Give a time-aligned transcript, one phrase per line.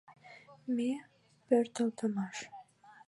[0.75, 0.89] Ме—
[1.47, 2.37] пӧртылдымаш.